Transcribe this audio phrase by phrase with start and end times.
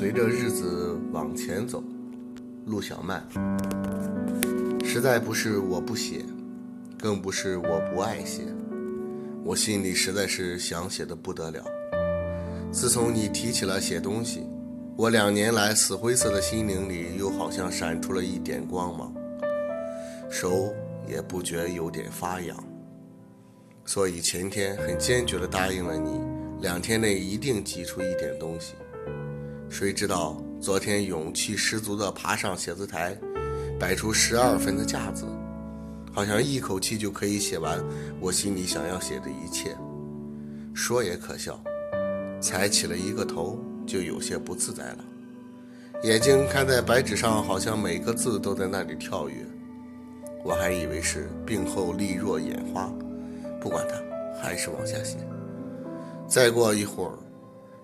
[0.00, 1.84] 随着日子往前走，
[2.64, 3.22] 路小曼。
[4.82, 6.24] 实在不是我不写，
[6.98, 8.44] 更不是我不爱写，
[9.44, 11.62] 我心里实在是想写的不得了。
[12.72, 14.46] 自从你提起了写东西，
[14.96, 19.12] 我两年来死灰色的心灵里又好像闪出了一点光芒，
[20.30, 20.72] 手
[21.06, 22.56] 也不觉有点发痒。
[23.84, 26.18] 所以前天很坚决地答应了你，
[26.62, 28.72] 两天内一定挤出一点东西。
[29.70, 33.16] 谁知道昨天勇气十足地爬上写字台，
[33.78, 35.24] 摆出十二分的架子，
[36.12, 37.80] 好像一口气就可以写完
[38.20, 39.74] 我心里想要写的一切。
[40.74, 41.58] 说也可笑，
[42.40, 45.04] 才起了一个头就有些不自在了，
[46.02, 49.36] 眼睛看在白纸上，好像每个字都在那里跳跃。
[50.44, 52.92] 我还以为是病后力弱眼花，
[53.60, 55.16] 不管它，还是往下写。
[56.26, 57.12] 再过一会儿，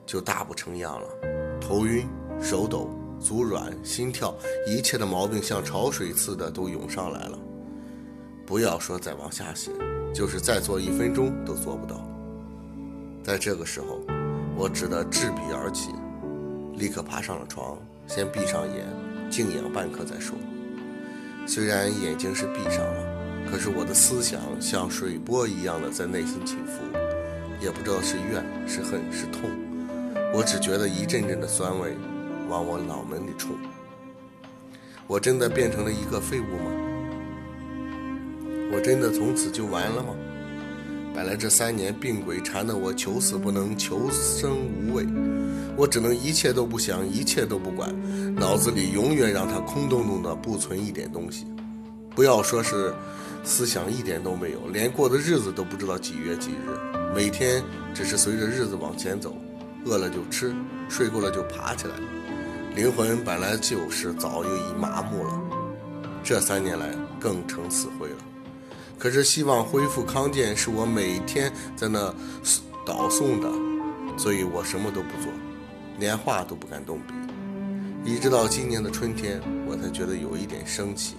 [0.05, 1.36] 就大不成样了。
[1.67, 2.07] 头晕、
[2.41, 2.89] 手抖、
[3.19, 4.33] 足软、心跳，
[4.69, 7.37] 一切的毛病像潮水似的都涌上来了。
[8.47, 9.73] 不要说再往下写，
[10.15, 12.09] 就是再坐一分钟都做不到。
[13.25, 14.01] 在这个时候，
[14.57, 15.91] 我只得执笔而起，
[16.77, 17.77] 立刻爬上了床，
[18.07, 18.87] 先闭上眼，
[19.29, 20.39] 静养半刻再说。
[21.49, 26.81] 虽然眼睛是闭上了，可是我的思想像水波一样的在内心起伏，
[27.61, 29.51] 也不知道是怨是恨是痛。
[30.35, 31.97] 我只觉得一阵阵的酸味
[32.49, 33.51] 往我脑门里冲。
[35.07, 36.71] 我真的变成了一个废物吗？
[38.73, 40.15] 我真的从此就完了吗？
[41.15, 45.07] 本来这三年病鬼缠得我求死不能，求生无畏，
[45.77, 47.95] 我只能一切都不想，一切都不管，
[48.35, 51.47] 脑子里永远让它空洞洞的，不存一点东西。
[52.15, 52.93] 不要说是
[53.45, 56.77] 思想一点都没有，连过的日子都不知道几月几日，
[57.15, 57.63] 每天
[57.95, 59.35] 只是随着日子往前走。
[59.87, 60.53] 饿了就吃，
[60.89, 61.95] 睡够了就爬起来。
[62.75, 65.41] 灵魂本来就是早就已麻木了，
[66.23, 68.17] 这三年来更成死灰了。
[68.99, 72.13] 可是希望恢复康健是我每天在那
[72.85, 73.49] 倒诵的，
[74.19, 75.31] 所以我什么都不做，
[75.99, 77.15] 连话都不敢动笔。
[78.05, 81.15] 一直到今年的春天，我才觉得有一点生气，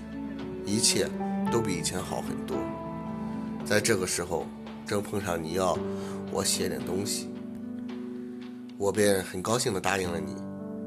[0.66, 1.10] 一切
[1.52, 2.58] 都比以前好很多。
[3.66, 4.46] 在这个时候，
[4.86, 5.78] 正碰上你要
[6.32, 7.30] 我写点东西。
[8.78, 10.36] 我便很高兴地答应了你，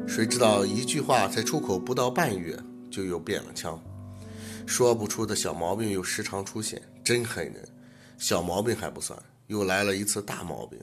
[0.06, 2.56] 谁知道一句话才出口不到半月，
[2.88, 3.82] 就又变了腔，
[4.64, 7.56] 说不出的小毛病又时常出现，真恨人。
[8.16, 10.78] 小毛病还不算，又来了一次大毛病，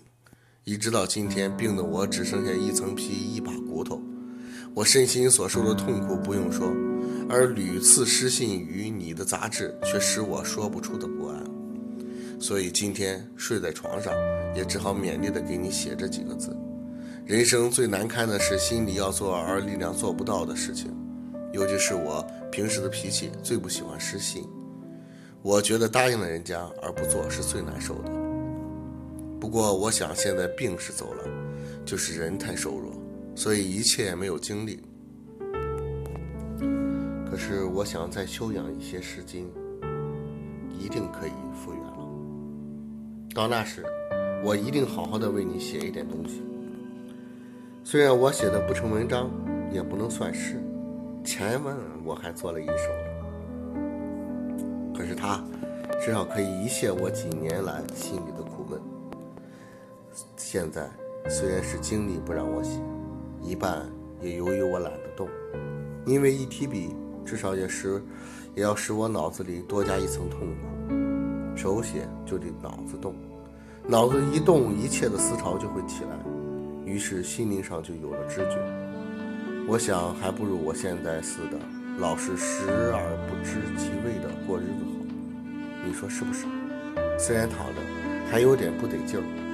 [0.65, 4.01] 一直到今天，病得我只剩下一层皮一把骨头。
[4.73, 6.73] 我身心所受的痛苦不用说，
[7.29, 11.41] 而屡次失信于你的杂志，却使我说不出的不安。
[12.37, 14.13] 所以今天睡在床上，
[14.53, 16.53] 也只好勉力地给你写这几个字。
[17.27, 20.95] 人生最难堪的是心里要做而力量做不到的事情，
[21.51, 24.47] 尤其是我平时的脾气最不喜欢失信。
[25.41, 28.09] 我觉得答应了人家而不做是最难受的。
[29.41, 31.23] 不过我想现在病是走了，
[31.85, 32.93] 就是人太瘦弱，
[33.35, 34.81] 所以一切没有精力。
[37.29, 39.43] 可是我想再休养一些时间，
[40.79, 42.09] 一定可以复原了。
[43.35, 43.85] 到那时，
[44.45, 46.41] 我一定好好的为你写一点东西。
[47.89, 49.31] 虽然我写的不成文章，
[49.71, 50.61] 也不能算诗，
[51.23, 52.73] 前文我还做了一首，
[54.93, 55.41] 可是它
[55.97, 58.77] 至少可以一泻我几年来心里的苦闷。
[60.35, 60.89] 现在
[61.29, 62.77] 虽然是精力不让我写，
[63.41, 63.85] 一半
[64.21, 65.29] 也由于我懒得动，
[66.05, 66.93] 因为一提笔，
[67.23, 68.03] 至少也使
[68.53, 71.55] 也要使我脑子里多加一层痛苦。
[71.55, 73.15] 手写就得脑子动，
[73.87, 76.09] 脑子一动，一切的思潮就会起来。
[76.87, 78.57] 于是心灵上就有了知觉，
[79.67, 81.59] 我想还不如我现在似的，
[81.99, 85.05] 老是食而不知其味的过日子好。
[85.85, 86.45] 你说是不是？
[87.19, 87.81] 虽然躺着，
[88.31, 89.46] 还有点不得劲儿。